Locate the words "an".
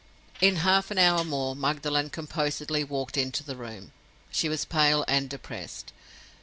0.89-0.97